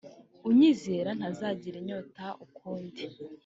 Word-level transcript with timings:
unyizera 0.49 1.09
ntazagira 1.17 1.75
inyota 1.81 2.25
ukundi 2.45 3.03